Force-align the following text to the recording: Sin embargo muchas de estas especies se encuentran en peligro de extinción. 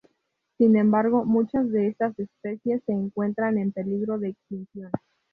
Sin 0.57 0.75
embargo 0.77 1.25
muchas 1.25 1.69
de 1.71 1.85
estas 1.85 2.17
especies 2.17 2.81
se 2.87 2.91
encuentran 2.91 3.59
en 3.59 3.71
peligro 3.71 4.17
de 4.17 4.29
extinción. 4.29 4.89